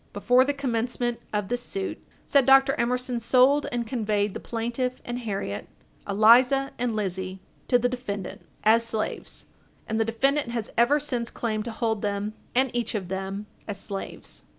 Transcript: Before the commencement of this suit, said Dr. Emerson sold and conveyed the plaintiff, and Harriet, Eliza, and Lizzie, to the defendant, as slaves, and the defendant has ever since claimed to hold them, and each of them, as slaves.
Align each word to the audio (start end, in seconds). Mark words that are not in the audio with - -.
Before 0.13 0.43
the 0.43 0.51
commencement 0.51 1.19
of 1.31 1.47
this 1.47 1.61
suit, 1.61 2.03
said 2.25 2.47
Dr. 2.47 2.73
Emerson 2.73 3.19
sold 3.19 3.67
and 3.71 3.85
conveyed 3.85 4.33
the 4.33 4.39
plaintiff, 4.39 4.93
and 5.05 5.19
Harriet, 5.19 5.67
Eliza, 6.09 6.71
and 6.79 6.95
Lizzie, 6.95 7.39
to 7.67 7.77
the 7.77 7.87
defendant, 7.87 8.41
as 8.63 8.83
slaves, 8.83 9.45
and 9.85 9.99
the 9.99 10.03
defendant 10.05 10.49
has 10.49 10.71
ever 10.75 10.99
since 10.99 11.29
claimed 11.29 11.65
to 11.65 11.71
hold 11.71 12.01
them, 12.01 12.33
and 12.55 12.71
each 12.75 12.95
of 12.95 13.09
them, 13.09 13.45
as 13.67 13.79
slaves. 13.79 14.43